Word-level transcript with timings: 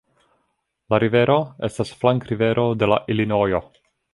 La 0.93 0.99
rivero 1.03 1.35
estas 1.69 1.91
flankrivero 2.01 2.67
de 2.85 2.91
la 2.93 2.99
Ilinojo. 3.17 3.65